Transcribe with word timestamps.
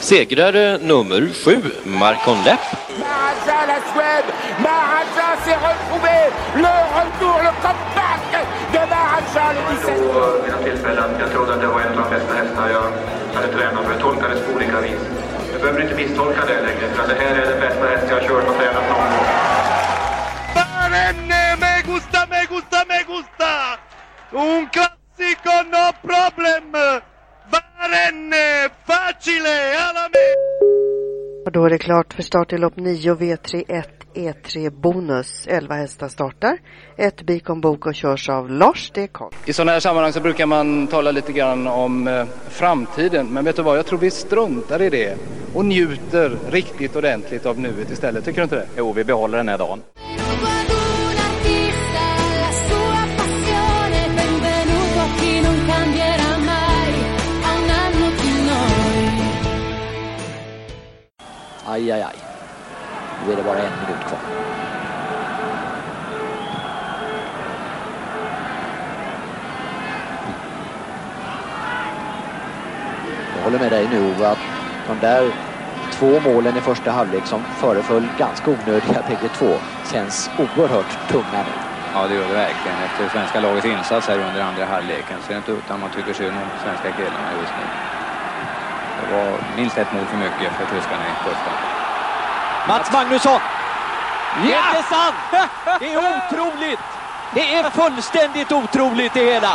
Segrare 0.00 0.78
nummer 0.78 1.28
sju, 1.44 1.56
Marcon 1.84 2.38
Lepp. 2.44 2.60
Maharaja 2.98 3.66
la 3.70 3.78
Suède, 3.92 4.28
Maharaja 4.58 5.28
s'est 5.44 5.60
retrouvé, 5.68 6.18
le 6.56 6.74
retour, 6.96 7.36
le 7.46 7.52
comeback 7.64 8.22
de 8.72 8.78
Maharaja 8.92 9.52
le 9.52 9.60
17. 9.76 9.94
Vid 9.94 10.42
mina 10.44 10.58
tillfällen. 10.64 11.10
Jag 11.20 11.30
trodde 11.30 11.54
att 11.54 11.60
det 11.60 11.66
var 11.66 11.80
en 11.80 11.98
av 11.98 12.04
de 12.04 12.10
bästa 12.16 12.34
hästar 12.34 12.68
jag 12.70 12.86
hade 13.34 13.52
tränat 13.52 13.84
för. 13.84 13.92
Jag 13.92 14.00
tolkade 14.00 14.34
det 14.34 14.40
på 14.40 14.52
olika 14.56 14.80
vis. 14.80 15.00
Jag 15.52 15.60
behöver 15.60 15.82
inte 15.82 15.94
misstolka 15.94 16.40
det 16.46 16.60
längre, 16.62 16.86
för 16.94 17.08
det 17.08 17.14
här 17.22 17.34
är 17.42 17.46
den 17.50 17.60
bästa 17.60 17.86
häst 17.86 18.06
jag 18.08 18.16
har 18.20 18.28
kört 18.28 18.48
och 18.48 18.56
tränat 18.56 18.88
någon 18.88 19.10
gång. 19.12 19.26
Barenne, 20.54 21.56
me 21.62 21.82
gusta, 21.92 22.26
me 22.30 22.40
gusta, 22.48 22.78
me 22.88 22.98
gusta! 23.12 23.52
Un 24.32 24.66
classico, 24.74 25.54
no 25.74 25.84
problem! 26.08 26.72
Barenne, 27.52 28.68
facile, 28.86 28.90
alla 28.90 29.09
me! 29.09 29.09
Och 31.46 31.52
då 31.52 31.64
är 31.64 31.70
det 31.70 31.78
klart 31.78 32.12
för 32.12 32.22
start 32.22 32.52
i 32.52 32.58
lopp 32.58 32.76
9 32.76 33.14
V31 33.14 33.84
E3 34.14 34.70
Bonus. 34.70 35.46
11 35.46 35.74
hästar 35.74 36.08
startar. 36.08 36.58
Ett 36.96 37.22
Bikon 37.22 37.60
Bok 37.60 37.86
och 37.86 37.94
körs 37.94 38.28
av 38.28 38.50
Lars 38.50 38.90
D. 38.94 39.08
Karl. 39.12 39.32
I 39.46 39.52
sådana 39.52 39.72
här 39.72 39.80
sammanhang 39.80 40.12
så 40.12 40.20
brukar 40.20 40.46
man 40.46 40.86
tala 40.86 41.10
lite 41.10 41.32
grann 41.32 41.66
om 41.66 42.08
eh, 42.08 42.24
framtiden. 42.48 43.26
Men 43.26 43.44
vet 43.44 43.56
du 43.56 43.62
vad, 43.62 43.78
jag 43.78 43.86
tror 43.86 43.98
vi 43.98 44.10
struntar 44.10 44.82
i 44.82 44.90
det 44.90 45.16
och 45.54 45.64
njuter 45.64 46.38
riktigt 46.50 46.96
ordentligt 46.96 47.46
av 47.46 47.58
nuet 47.58 47.90
istället. 47.90 48.24
Tycker 48.24 48.40
du 48.40 48.42
inte 48.42 48.56
det? 48.56 48.66
Jo, 48.76 48.92
vi 48.92 49.04
behåller 49.04 49.38
den 49.38 49.48
här 49.48 49.58
dagen. 49.58 49.80
Aj, 61.80 61.90
aj, 61.90 62.02
aj. 62.02 62.18
Nu 63.26 63.32
är 63.32 63.36
det 63.36 63.42
bara 63.42 63.58
en 63.58 63.72
minut 63.80 64.04
kvar. 64.08 64.20
Jag 73.36 73.44
håller 73.44 73.58
med 73.58 73.72
dig 73.72 73.88
nu 73.88 74.00
Ove 74.00 74.28
att 74.28 74.38
de 74.86 74.98
där 75.00 75.32
två 75.98 76.20
målen 76.20 76.56
i 76.56 76.60
första 76.60 76.90
halvlek 76.90 77.26
som 77.26 77.42
föreföll 77.60 78.08
ganska 78.18 78.50
onödiga 78.50 79.02
bägge 79.08 79.28
två 79.28 79.48
känns 79.92 80.30
oerhört 80.36 81.08
tunga 81.08 81.42
nu. 81.42 81.52
Ja, 81.94 82.06
det 82.06 82.14
gör 82.14 82.28
det 82.28 82.34
verkligen. 82.34 82.76
Efter 82.78 83.08
svenska 83.08 83.40
lagets 83.40 83.66
insats 83.66 84.08
här 84.08 84.18
under 84.18 84.40
andra 84.40 84.64
halvleken 84.64 85.20
så 85.20 85.32
är 85.32 85.34
det 85.34 85.38
inte 85.38 85.52
utan 85.52 85.80
man 85.80 85.90
tycker 85.90 86.12
synd 86.12 86.36
om 86.36 86.48
svenska 86.62 86.92
killarna 86.92 87.28
just 87.40 87.52
nu. 87.56 87.89
Det 89.10 89.16
var 89.16 89.38
minst 89.56 89.78
ett 89.78 89.92
mål 89.92 90.06
för 90.06 90.16
mycket 90.16 90.52
för 90.58 90.64
tyskarna 90.64 91.02
i 91.04 91.24
första. 91.24 91.50
Mats 92.68 92.92
Magnusson! 92.92 93.40
Ja! 94.42 94.58
Är 94.58 94.76
det 94.76 94.82
sant? 94.82 95.48
Det 95.80 95.92
är 95.92 95.98
otroligt! 95.98 96.80
Det 97.34 97.54
är 97.54 97.70
fullständigt 97.70 98.52
otroligt 98.52 99.14
det 99.14 99.24
hela. 99.24 99.52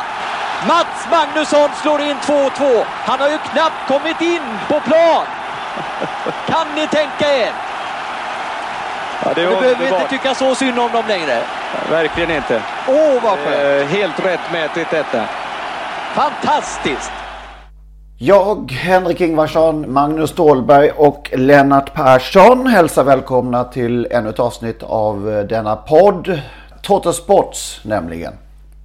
Mats 0.68 1.08
Magnusson 1.12 1.70
slår 1.82 2.02
in 2.02 2.16
2-2. 2.16 2.86
Han 3.06 3.20
har 3.20 3.30
ju 3.30 3.38
knappt 3.38 3.88
kommit 3.88 4.22
in 4.22 4.42
på 4.68 4.80
plan. 4.80 5.26
Kan 6.48 6.68
ni 6.76 6.88
tänka 6.88 7.36
er? 7.36 7.52
Ja, 9.24 9.34
det 9.36 9.42
är 9.42 9.50
Nu 9.50 9.56
behöver 9.56 9.76
vi 9.76 9.88
inte 9.88 10.08
tycka 10.10 10.36
så 10.36 10.56
synd 10.56 10.80
om 10.80 10.92
dem 10.92 11.04
längre. 11.08 11.42
Verkligen 11.90 12.32
inte. 12.32 12.62
Åh, 12.88 13.24
vad 13.24 13.40
skönt! 13.40 13.82
Eh, 13.82 13.98
helt 13.98 14.26
rättmätigt 14.26 14.92
detta. 14.92 15.24
Fantastiskt! 16.14 17.25
Jag, 18.18 18.72
Henrik 18.72 19.22
Ingvarsson, 19.22 19.94
Magnus 19.94 20.30
Ståhlberg 20.30 20.92
och 20.92 21.32
Lennart 21.34 21.94
Persson 21.94 22.68
hälsar 22.68 23.04
välkomna 23.04 23.64
till 23.64 24.08
ännu 24.12 24.30
ett 24.30 24.40
avsnitt 24.40 24.84
av 24.84 25.46
denna 25.50 25.76
podd. 25.76 26.42
Total 26.82 27.14
Sports 27.14 27.82
nämligen. 27.84 28.34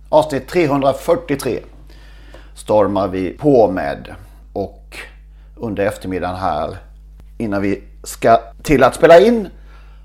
Avsnitt 0.08 0.48
343 0.48 1.60
stormar 2.54 3.08
vi 3.08 3.30
på 3.30 3.70
med. 3.70 4.14
Och 4.52 4.98
under 5.56 5.86
eftermiddagen 5.86 6.36
här 6.36 6.76
innan 7.38 7.62
vi 7.62 7.82
ska 8.04 8.40
till 8.62 8.84
att 8.84 8.94
spela 8.94 9.20
in 9.20 9.48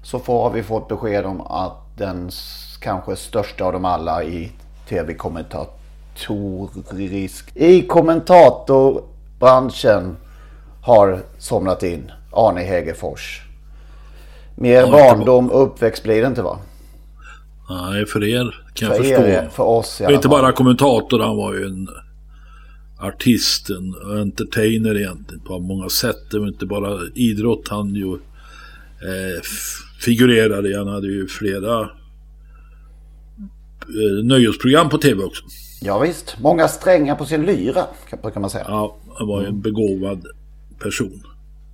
så 0.03 0.21
har 0.27 0.49
vi 0.49 0.63
fått 0.63 0.87
besked 0.87 1.25
om 1.25 1.41
att 1.41 1.97
den 1.97 2.29
kanske 2.79 3.15
största 3.15 3.65
av 3.65 3.73
dem 3.73 3.85
alla 3.85 4.23
i 4.23 4.51
tv-kommentatorisk 4.89 7.55
i 7.55 7.81
kommentator 7.81 9.03
kommentatorbranschen 9.45 10.17
har 10.81 11.23
somnat 11.37 11.83
in. 11.83 12.11
Arne 12.31 12.61
Hegerfors. 12.61 13.41
Mer 14.55 14.81
Ja, 14.81 14.91
barndom 14.91 15.51
och 15.51 15.63
uppväxt 15.63 16.03
blir 16.03 16.21
det 16.21 16.27
inte 16.27 16.41
va? 16.41 16.59
Nej, 17.69 18.05
för 18.05 18.23
er 18.23 18.63
kan 18.73 18.89
För 18.89 18.95
jag 18.95 19.05
er, 19.05 19.15
förstå. 19.15 19.29
ja. 19.31 19.49
För 19.49 19.63
oss 19.63 20.01
i 20.01 20.05
alla 20.05 20.15
inte 20.15 20.29
fall. 20.29 20.41
bara 20.41 20.51
kommentator, 20.51 21.19
han 21.19 21.37
var 21.37 21.53
ju 21.53 21.65
en 21.65 21.87
artist, 22.99 23.69
en 23.69 23.95
entertainer 24.21 24.97
egentligen 24.97 25.43
på 25.45 25.59
många 25.59 25.89
sätt. 25.89 26.31
Det 26.31 26.39
var 26.39 26.47
inte 26.47 26.65
bara 26.65 26.99
idrott 27.15 27.67
han 27.69 27.95
ju 27.95 28.13
eh, 28.13 29.41
figurerade 30.01 30.69
i. 30.69 30.77
Han 30.77 30.87
hade 30.87 31.07
ju 31.07 31.27
flera 31.27 31.81
eh, 31.81 31.87
nöjesprogram 34.23 34.89
på 34.89 34.97
tv 34.97 35.23
också. 35.23 35.43
Ja, 35.81 35.99
visst. 35.99 36.35
Många 36.39 36.67
strängar 36.67 37.15
på 37.15 37.25
sin 37.25 37.45
lyra 37.45 37.83
kan, 38.09 38.19
brukar 38.21 38.41
man 38.41 38.49
säga. 38.49 38.65
Ja, 38.67 38.97
han 39.17 39.27
var 39.27 39.41
ju 39.41 39.47
en 39.47 39.61
begåvad 39.61 40.25
person. 40.83 41.23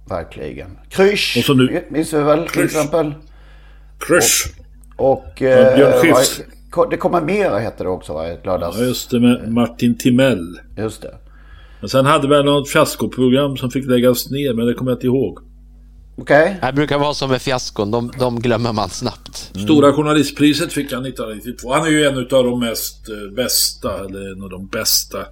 Verkligen. 0.09 0.77
Krysch 0.89 1.35
Och 1.39 1.43
så 1.43 1.53
nu- 1.53 1.83
minns 1.89 2.13
vi 2.13 2.17
väl 2.21 2.47
till 2.47 2.63
exempel. 2.63 3.13
Krysch! 3.99 4.53
Och 4.97 5.25
Ja, 5.39 5.47
eh, 5.47 5.75
Björn 5.75 6.01
Skifs. 6.01 6.41
det 6.89 6.97
kommer 6.97 7.21
mera 7.21 7.59
heter 7.59 7.83
det 7.83 7.89
också 7.89 8.13
va? 8.13 8.23
Lördags... 8.43 8.77
Ja, 8.79 8.83
just 8.85 9.11
det 9.11 9.19
med 9.19 9.51
Martin 9.53 9.97
Timell. 9.97 10.59
Just 10.77 11.01
det. 11.01 11.15
Men 11.79 11.89
sen 11.89 12.05
hade 12.05 12.27
vi 12.27 12.43
något 12.43 12.69
fiaskoprogram 12.69 13.57
som 13.57 13.71
fick 13.71 13.85
läggas 13.85 14.29
ner, 14.29 14.53
men 14.53 14.65
det 14.65 14.73
kommer 14.73 14.91
jag 14.91 14.95
inte 14.97 15.07
ihåg. 15.07 15.39
Okej. 16.17 16.57
Det 16.61 16.73
brukar 16.73 16.99
vara 16.99 17.13
som 17.13 17.29
med 17.29 17.41
fiaskon, 17.41 17.91
de, 17.91 18.11
de 18.19 18.39
glömmer 18.39 18.73
man 18.73 18.89
snabbt. 18.89 19.35
Stora 19.63 19.93
journalistpriset 19.93 20.73
fick 20.73 20.93
han 20.93 21.05
1992. 21.05 21.73
Han 21.73 21.85
är 21.85 21.89
ju 21.91 22.05
en 22.05 22.17
av 22.17 22.43
de 22.43 22.59
mest 22.59 23.09
eh, 23.09 23.35
bästa, 23.35 24.05
eller 24.05 24.31
en 24.35 24.43
av 24.43 24.49
de 24.49 24.67
bästa 24.67 25.19
eh, 25.19 25.25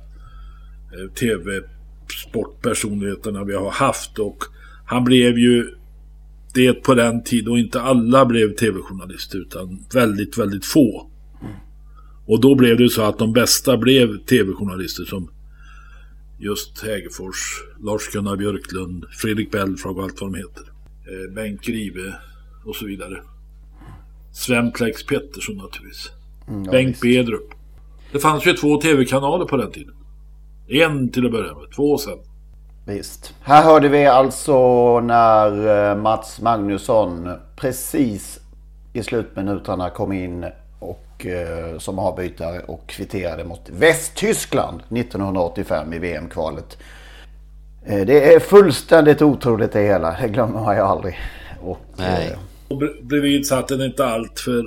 tv-sportpersonligheterna 2.10 3.44
vi 3.44 3.56
har 3.56 3.72
haft. 3.72 4.20
Och 4.20 4.44
han 4.86 5.04
blev 5.04 5.38
ju 5.38 5.76
det 6.54 6.74
på 6.74 6.94
den 6.94 7.24
tid 7.24 7.46
då 7.46 7.58
inte 7.58 7.82
alla 7.82 8.26
blev 8.26 8.56
tv-journalister 8.56 9.38
utan 9.38 9.86
väldigt, 9.94 10.38
väldigt 10.38 10.66
få. 10.66 11.10
Och 12.26 12.42
då 12.42 12.56
blev 12.56 12.78
det 12.78 12.90
så 12.90 13.02
att 13.02 13.18
de 13.18 13.34
bästa 13.34 13.78
blev 13.78 14.18
tv-journalister 14.18 15.06
som 15.06 15.30
just 16.40 16.84
Hägerfors, 16.84 17.64
Lars-Gunnar 17.84 18.36
Björklund, 18.36 19.06
Fredrik 19.12 19.52
Belfrage 19.52 19.98
och 19.98 20.04
allt 20.04 20.22
vad 20.22 20.34
de 20.34 20.38
heter. 20.38 20.64
Eh, 21.08 21.34
Bengt 21.36 21.62
Grive 21.62 22.16
och 22.66 22.76
så 22.76 22.86
vidare. 22.86 23.22
Sven 24.34 24.72
Plex 24.72 25.06
Pettersson 25.06 25.58
naturligtvis. 25.58 26.12
Mm, 26.48 26.64
ja, 26.64 26.72
Bengt 26.72 26.90
visst. 26.90 27.02
Bedrup. 27.02 27.50
Det 28.12 28.20
fanns 28.20 28.48
ju 28.48 28.54
två 28.54 28.82
tv-kanaler 28.82 29.46
på 29.46 29.58
den 29.58 29.72
tiden. 29.72 29.94
En 30.70 31.12
till 31.12 31.26
att 31.26 31.32
börja 31.32 31.54
med, 31.54 31.72
två 31.76 31.98
sen. 31.98 32.18
Visst. 32.86 33.34
Här 33.42 33.64
hörde 33.64 33.90
vi 33.90 34.06
alltså 34.06 35.00
när 35.00 35.90
eh, 35.92 35.98
Mats 35.98 36.42
Magnusson 36.42 37.30
precis 37.56 38.40
i 38.94 39.04
slutminuterna 39.04 39.90
kom 39.90 40.12
in 40.12 40.46
och 40.80 41.26
eh, 41.26 41.78
som 41.78 42.00
avbytare 42.00 42.60
och 42.60 42.88
kvitterade 42.88 43.44
mot 43.44 43.70
Västtyskland 43.70 44.82
1985 44.90 45.94
i 45.94 46.00
VM-kvalet. 46.00 46.78
Eh, 47.86 48.06
det 48.06 48.34
är 48.34 48.40
fullständigt 48.40 49.22
otroligt 49.22 49.72
det 49.72 49.82
hela, 49.82 50.18
det 50.22 50.28
glömmer 50.28 50.60
man 50.60 50.76
ju 50.76 50.82
aldrig. 50.82 51.18
Och, 51.62 51.80
Nej. 51.98 52.36
Och 52.68 52.82
bredvid 53.02 53.48
satt 53.48 53.72
en 53.72 53.82
inte 53.82 54.06
allt 54.06 54.40
för 54.40 54.64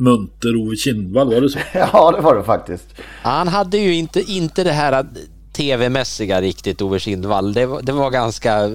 munter 0.00 0.56
Ove 0.56 0.76
Kindvall, 0.76 1.34
var 1.34 1.40
det 1.40 1.48
så? 1.50 1.58
ja, 1.74 2.12
det 2.16 2.20
var 2.20 2.34
det 2.36 2.44
faktiskt. 2.44 2.86
Han 3.22 3.48
hade 3.48 3.78
ju 3.78 3.94
inte, 3.94 4.32
inte 4.32 4.64
det 4.64 4.72
här 4.72 5.06
tv-mässiga 5.52 6.40
riktigt, 6.40 6.82
Ove 6.82 7.00
Kindvall. 7.00 7.52
Det, 7.52 7.66
var- 7.66 7.82
det 7.82 7.92
var 7.92 8.10
ganska... 8.10 8.70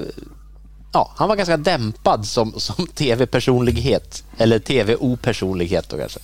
Ja, 0.94 1.12
han 1.16 1.30
var 1.30 1.36
ganska 1.36 1.58
dämpad 1.58 2.26
som, 2.26 2.54
som 2.58 2.88
tv-personlighet. 2.88 4.24
Eller 4.38 4.60
tv-opersonlighet 4.60 5.90
då 5.90 5.98
kanske. 5.98 6.20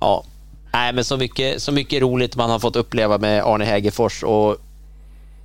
Ja. 0.00 0.24
Nej, 0.72 0.92
men 0.92 1.04
så 1.04 1.16
mycket, 1.16 1.62
så 1.62 1.72
mycket 1.72 2.02
roligt 2.02 2.36
man 2.36 2.50
har 2.50 2.58
fått 2.58 2.76
uppleva 2.76 3.18
med 3.18 3.42
Arne 3.44 3.64
Hägerfors 3.64 4.22
och, 4.22 4.56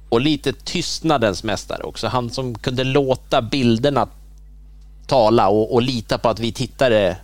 och 0.09 0.21
lite 0.21 0.53
tystnadens 0.53 1.43
mästare 1.43 1.83
också. 1.83 2.07
Han 2.07 2.29
som 2.29 2.55
kunde 2.55 2.83
låta 2.83 3.41
bilderna 3.41 4.07
tala 5.07 5.47
och, 5.49 5.73
och 5.73 5.81
lita 5.81 6.17
på 6.17 6.29
att 6.29 6.39
vi 6.39 6.51
tittare 6.51 7.17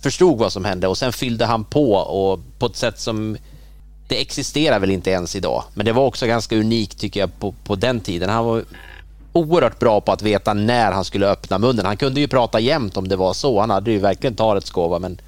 förstod 0.00 0.38
vad 0.38 0.52
som 0.52 0.64
hände 0.64 0.88
och 0.88 0.98
sen 0.98 1.12
fyllde 1.12 1.44
han 1.44 1.64
på 1.64 1.92
och 1.92 2.40
på 2.58 2.66
ett 2.66 2.76
sätt 2.76 2.98
som 2.98 3.36
det 4.08 4.20
existerar 4.20 4.80
väl 4.80 4.90
inte 4.90 5.10
ens 5.10 5.36
idag. 5.36 5.64
Men 5.74 5.86
det 5.86 5.92
var 5.92 6.04
också 6.04 6.26
ganska 6.26 6.56
unikt 6.56 6.98
tycker 6.98 7.20
jag 7.20 7.38
på, 7.38 7.54
på 7.64 7.74
den 7.74 8.00
tiden. 8.00 8.30
Han 8.30 8.44
var 8.44 8.64
oerhört 9.32 9.78
bra 9.78 10.00
på 10.00 10.12
att 10.12 10.22
veta 10.22 10.54
när 10.54 10.92
han 10.92 11.04
skulle 11.04 11.26
öppna 11.26 11.58
munnen. 11.58 11.86
Han 11.86 11.96
kunde 11.96 12.20
ju 12.20 12.28
prata 12.28 12.60
jämt 12.60 12.96
om 12.96 13.08
det 13.08 13.16
var 13.16 13.32
så. 13.32 13.60
Han 13.60 13.70
hade 13.70 13.90
ju 13.90 13.98
verkligen 13.98 14.36
talets 14.36 14.70
gåva 14.70 14.98
men 14.98 15.20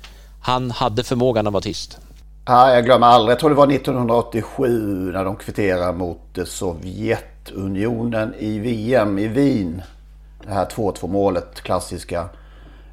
han 0.42 0.70
hade 0.70 1.04
förmågan 1.04 1.46
att 1.46 1.52
vara 1.52 1.62
tyst. 1.62 1.98
Ja, 2.46 2.75
jag 2.75 2.84
glömmer 2.84 3.06
aldrig. 3.06 3.32
Jag 3.32 3.38
tror 3.38 3.50
det 3.50 3.56
var 3.56 3.72
1987 3.72 5.10
när 5.12 5.25
de 5.25 5.36
kvitterade 5.36 5.92
mot 5.92 6.38
Sovjetunionen 6.44 8.34
i 8.38 8.58
VM 8.58 9.18
i 9.18 9.28
Wien. 9.28 9.82
Det 10.46 10.52
här 10.52 10.66
2-2 10.66 11.08
målet, 11.08 11.60
klassiska. 11.60 12.28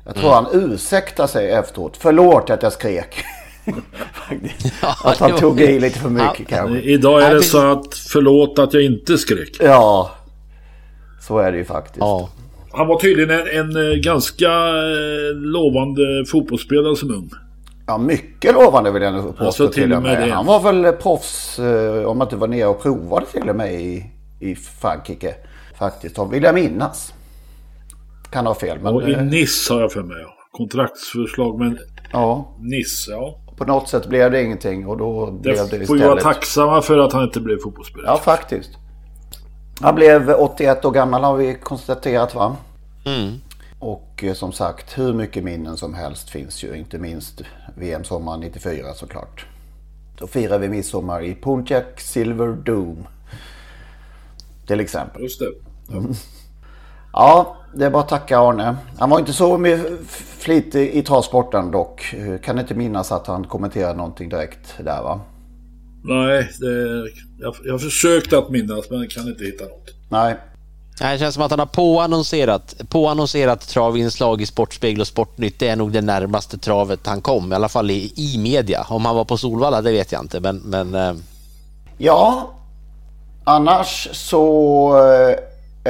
Jag 0.09 0.15
tror 0.15 0.31
Mm. 0.37 0.45
han 0.45 0.71
ursäktar 0.73 1.27
sig 1.27 1.51
efteråt. 1.51 1.97
Förlåt 2.01 2.49
att 2.49 2.63
jag 2.63 2.73
skrek. 2.73 3.23
Att 5.03 5.17
han 5.17 5.31
tog 5.37 5.61
i 5.61 5.79
lite 5.79 5.99
för 5.99 6.09
mycket 6.09 6.47
kanske. 6.47 6.79
Idag 6.79 7.23
är 7.23 7.35
det 7.35 7.41
så 7.41 7.71
att 7.71 7.95
förlåt 7.95 8.59
att 8.59 8.73
jag 8.73 8.83
inte 8.83 9.17
skrek. 9.17 9.57
Ja, 9.59 10.11
så 11.27 11.37
är 11.39 11.51
det 11.51 11.57
ju 11.57 11.65
faktiskt. 11.65 12.03
Han 12.71 12.87
var 12.87 12.99
tydligen 12.99 13.29
en, 13.29 13.47
en 13.47 13.91
eh, 13.91 13.97
ganska 13.97 14.47
eh, 14.47 15.35
lovande 15.35 16.01
fotbollsspelare 16.31 16.95
som 16.95 17.11
ung. 17.11 17.29
Ja, 17.87 17.97
mycket 17.97 18.53
lovande 18.53 18.91
vill 18.91 19.01
jag 19.01 19.13
nog 19.13 19.25
påstå 19.37 19.45
Alltså, 19.45 19.67
till, 19.67 19.93
och 19.93 20.03
med. 20.03 20.21
det. 20.27 20.31
Han 20.33 20.45
var 20.45 20.59
väl 20.59 20.93
proffs 20.93 21.59
eh, 21.59 22.03
om 22.05 22.17
man 22.17 22.25
inte 22.27 22.35
var 22.35 22.47
nere 22.47 22.67
och 22.67 22.81
provade 22.81 23.25
till 23.25 23.49
och 23.49 23.55
med 23.55 23.73
i, 23.73 24.05
i 24.39 24.55
Frankrike. 24.55 25.35
Faktiskt, 25.79 26.15
vill 26.31 26.43
jag 26.43 26.55
minnas. 26.55 27.13
Kan 28.31 28.45
ha 28.45 28.55
fel. 28.55 28.79
Men, 28.81 28.93
och 28.93 29.09
i 29.09 29.13
eh, 29.13 29.23
Nice 29.23 29.73
har 29.73 29.81
jag 29.81 29.91
för 29.91 30.03
mig. 30.03 30.17
ja. 30.21 30.35
Kontraktsförslag 30.51 31.59
men 31.59 31.79
ja, 32.11 32.55
Nice, 32.59 33.11
ja. 33.11 33.39
på 33.57 33.65
något 33.65 33.89
sätt 33.89 34.07
blev 34.07 34.31
det 34.31 34.43
ingenting 34.43 34.87
och 34.87 34.97
då 34.97 35.31
blev 35.31 35.55
det 35.55 35.59
Det 35.61 35.63
istället. 35.65 35.87
får 35.87 35.95
vi 35.95 36.03
vara 36.03 36.21
tacksamma 36.21 36.81
för 36.81 36.97
att 36.97 37.13
han 37.13 37.23
inte 37.23 37.39
blev 37.39 37.57
fotbollsspelare. 37.63 38.11
Ja, 38.11 38.17
faktiskt. 38.17 38.69
Han 39.81 39.95
blev 39.95 40.29
81 40.29 40.85
år 40.85 40.91
gammal 40.91 41.23
har 41.23 41.35
vi 41.37 41.55
konstaterat 41.55 42.35
va? 42.35 42.55
Mm. 43.05 43.33
Och 43.79 44.23
eh, 44.23 44.33
som 44.33 44.51
sagt, 44.51 44.97
hur 44.97 45.13
mycket 45.13 45.43
minnen 45.43 45.77
som 45.77 45.93
helst 45.93 46.29
finns 46.29 46.63
ju. 46.63 46.77
Inte 46.77 46.97
minst 46.97 47.41
VM 47.77 48.03
sommaren 48.03 48.39
94 48.39 48.93
såklart. 48.93 49.45
Då 50.17 50.27
firar 50.27 50.59
vi 50.59 50.69
midsommar 50.69 51.21
i 51.23 51.35
Pontiac 51.35 51.83
Silver 51.97 52.47
Dome. 52.47 53.03
Till 54.67 54.79
exempel. 54.79 55.21
Just 55.21 55.39
det. 55.39 55.51
Mm. 55.97 56.13
Ja, 57.13 57.55
det 57.75 57.85
är 57.85 57.89
bara 57.89 58.03
att 58.03 58.09
tacka 58.09 58.39
Arne. 58.39 58.77
Han 58.99 59.09
var 59.09 59.19
inte 59.19 59.33
så 59.33 59.57
med 59.57 59.85
flitig 60.37 60.89
i 60.89 61.03
travsporten 61.03 61.71
dock. 61.71 62.15
Kan 62.43 62.59
inte 62.59 62.73
minnas 62.75 63.11
att 63.11 63.27
han 63.27 63.43
kommenterade 63.43 63.97
någonting 63.97 64.29
direkt 64.29 64.75
där 64.77 65.01
va? 65.03 65.19
Nej, 66.03 66.49
det, 66.59 67.09
jag, 67.39 67.55
jag 67.65 67.73
har 67.73 67.79
försökt 67.79 68.33
att 68.33 68.49
minnas 68.49 68.89
men 68.89 69.07
kan 69.07 69.27
inte 69.27 69.43
hitta 69.43 69.63
något. 69.63 69.89
Nej. 70.09 70.35
Nej, 71.01 71.13
Det 71.13 71.19
känns 71.19 71.33
som 71.33 71.43
att 71.43 71.51
han 71.51 71.59
har 71.59 71.65
påannonserat, 71.65 72.75
påannonserat 72.89 73.67
travinslag 73.67 74.41
i 74.41 74.45
Sportspegel 74.45 75.01
och 75.01 75.07
Sportnytt. 75.07 75.59
Det 75.59 75.67
är 75.67 75.75
nog 75.75 75.91
det 75.91 76.01
närmaste 76.01 76.57
travet 76.57 77.07
han 77.07 77.21
kom, 77.21 77.51
i 77.51 77.55
alla 77.55 77.69
fall 77.69 77.91
i, 77.91 78.13
i 78.15 78.37
media. 78.37 78.85
Om 78.89 79.05
han 79.05 79.15
var 79.15 79.25
på 79.25 79.37
Solvalla, 79.37 79.81
det 79.81 79.91
vet 79.91 80.11
jag 80.11 80.21
inte. 80.21 80.39
Men, 80.39 80.57
men 80.57 80.95
eh, 80.95 81.13
Ja, 81.97 82.51
annars 83.43 84.09
så 84.11 84.89
eh, 84.97 85.35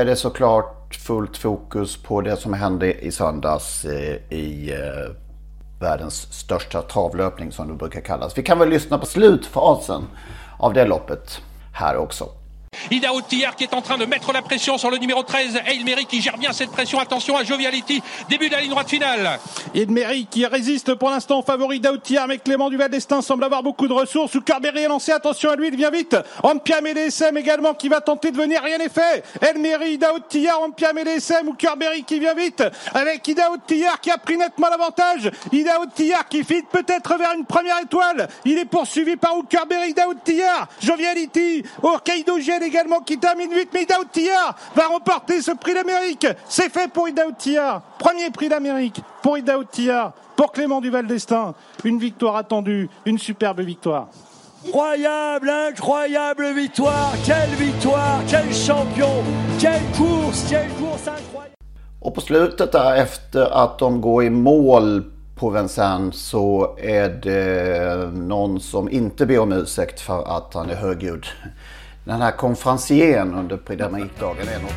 är 0.02 0.06
det 0.06 0.16
såklart 0.16 0.79
fullt 0.96 1.38
fokus 1.38 1.98
på 2.04 2.22
det 2.22 2.38
som 2.38 2.54
hände 2.54 2.94
i 2.94 3.12
söndags 3.12 3.86
eh, 3.86 4.16
i 4.30 4.72
eh, 4.72 5.16
världens 5.80 6.34
största 6.34 6.82
travlöpning 6.82 7.52
som 7.52 7.68
det 7.68 7.74
brukar 7.74 8.02
kallas. 8.02 8.38
Vi 8.38 8.44
kan 8.44 8.60
väl 8.60 8.70
lyssna 8.70 8.98
på 8.98 9.06
slutfasen 9.06 10.04
av 10.58 10.74
det 10.74 10.86
loppet 10.86 11.42
här 11.74 11.98
också. 11.98 12.30
Ida 12.92 13.14
Outier 13.14 13.48
qui 13.58 13.64
est 13.64 13.74
en 13.74 13.82
train 13.82 13.98
de 13.98 14.06
mettre 14.06 14.32
la 14.32 14.42
pression 14.42 14.78
sur 14.78 14.90
le 14.90 14.98
numéro 14.98 15.24
13, 15.24 15.62
Eilmeri 15.68 16.06
qui 16.06 16.22
gère 16.22 16.38
bien 16.38 16.54
cette 16.54 16.72
pression. 16.72 17.00
Attention 17.00 17.38
à 17.38 17.44
Joviality, 17.44 18.02
début 18.30 18.48
de 18.48 18.54
la 18.54 18.62
ligne 18.62 18.72
droite 18.72 18.90
finale. 18.90 19.40
Edmery 19.76 20.26
qui 20.26 20.46
résiste 20.46 20.96
pour 20.96 21.10
l'instant 21.10 21.42
favori 21.44 21.80
d'Autier, 21.80 22.20
mais 22.28 22.40
Clément 22.40 22.70
Duval 22.70 22.90
d'Estaing 22.90 23.22
semble 23.22 23.44
avoir 23.44 23.62
beaucoup 23.64 23.88
de 23.88 23.94
ressources. 23.94 24.34
Ou 24.36 24.42
Carberry 24.42 24.84
est 24.84 24.88
lancé, 24.88 25.12
attention 25.12 25.52
à 25.52 25.56
lui, 25.56 25.68
il 25.68 25.76
vient 25.76 25.92
vite. 25.92 26.16
Ampiam 26.42 26.86
et 26.88 26.94
DSM 26.94 27.38
également 27.38 27.74
qui 27.74 27.90
va 27.90 28.02
tenter 28.02 28.32
de 28.32 28.38
venir, 28.38 28.62
rien 28.64 28.78
n'est 28.78 28.90
fait. 28.90 29.24
Elmery, 29.42 29.98
Daoutier, 29.98 30.52
Ampiam 30.52 30.98
et 30.98 31.04
DSM 31.04 31.48
ou 31.48 31.54
Carberry 31.54 32.04
qui 32.04 32.20
vient 32.20 32.34
vite. 32.34 32.64
Avec 32.94 33.28
Ida 33.28 33.52
Outier 33.52 33.88
qui 34.02 34.10
a 34.10 34.18
pris 34.18 34.38
nettement 34.38 34.70
l'avantage. 34.70 35.32
Ida 35.52 35.80
Outier 35.82 36.16
qui 36.30 36.44
file 36.44 36.64
peut-être 36.72 37.18
vers 37.18 37.34
une 37.38 37.46
première 37.46 37.80
étoile. 37.80 38.28
Il 38.46 38.58
est 38.58 38.66
poursuivi 38.66 39.16
par 39.16 39.34
Carberry, 39.48 39.92
Ida 39.92 40.08
Outier. 40.08 40.44
Joviality, 40.82 41.64
Orkaido 41.84 42.40
Également 42.62 43.00
qui 43.00 43.18
termine 43.18 43.52
8, 43.52 43.70
mais 43.74 43.84
Ida 43.84 44.00
Outier 44.00 44.30
va 44.76 44.88
remporter 44.88 45.42
ce 45.42 45.52
prix 45.52 45.74
d'Amérique. 45.74 46.28
C'est 46.48 46.70
fait 46.70 46.92
pour 46.92 47.08
Ida 47.08 47.26
Outier. 47.26 47.62
Premier 47.98 48.30
prix 48.32 48.50
d'Amérique 48.50 49.02
pour 49.24 49.38
Ida 49.38 49.58
Outier, 49.58 50.04
pour 50.36 50.52
Clément 50.52 50.82
Duval 50.82 51.08
d'Estaing. 51.08 51.56
Une 51.84 52.00
victoire 52.00 52.36
attendue, 52.36 52.90
une 53.06 53.18
superbe 53.18 53.62
victoire. 53.62 54.08
Incroyable, 54.68 55.50
incroyable 55.50 56.54
victoire. 56.54 57.14
Quelle 57.26 57.56
victoire, 57.56 58.22
quel 58.28 58.54
champion, 58.54 59.24
quelle 59.60 59.82
course, 59.98 60.46
quelle 60.50 60.70
course 60.80 61.08
incroyable. 61.08 61.56
Och 62.02 62.16
på 62.16 62.22
slutet 62.22 62.72
där 62.72 62.96
efter 62.96 63.64
att 63.64 63.80
de 63.80 64.02
går 64.02 64.24
i 64.24 64.30
mål 64.30 65.04
på 65.36 65.50
Vincennes 65.50 66.16
så 66.16 66.76
är 66.80 67.10
det 67.10 68.12
någon 68.14 68.60
som 68.60 68.90
inte 68.90 69.26
ber 69.26 69.40
om 69.40 69.52
ursäkt 69.52 70.00
för 70.00 70.38
att 70.38 70.54
han 70.54 70.70
är 70.70 70.76
högljudd. 70.76 71.26
Den 72.10 72.22
här 72.22 72.32
konferencieren 72.32 73.34
under 73.34 73.58
Pridamikdagen 73.58 74.46
d'Amérique-dagen 74.46 74.56
är 74.56 74.62
något 74.62 74.72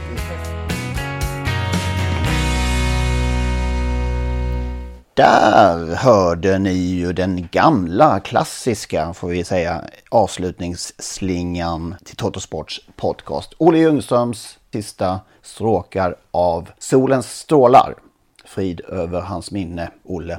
Där 5.15 5.95
hörde 5.95 6.59
ni 6.59 6.73
ju 6.73 7.13
den 7.13 7.49
gamla 7.53 8.21
klassiska, 8.21 9.15
får 9.15 9.29
vi 9.29 9.45
säga, 9.45 9.85
avslutningsslingan 10.09 11.95
till 12.05 12.17
Totosports 12.17 12.81
podcast. 12.97 13.55
Olle 13.59 13.79
Ljungströms 13.79 14.59
sista 14.73 15.21
stråkar 15.43 16.17
av 16.31 16.71
Solens 16.79 17.39
strålar. 17.39 17.95
Frid 18.45 18.81
över 18.81 19.21
hans 19.21 19.51
minne, 19.51 19.91
Olle. 20.05 20.39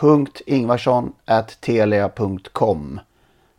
.ingvarsson.telia.com 0.00 3.00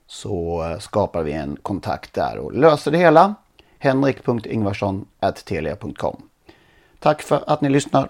så 0.07 0.63
eh, 0.63 0.79
skapar 0.79 1.23
vi 1.23 1.31
en 1.31 1.57
kontakt 1.61 2.13
där 2.13 2.37
och 2.37 2.53
löser 2.53 2.91
det 2.91 2.97
hela. 2.97 3.35
henrik.ingvarsson.telia.com 3.79 6.21
Tack 6.99 7.21
för 7.21 7.43
att 7.47 7.61
ni 7.61 7.69
lyssnar. 7.69 8.09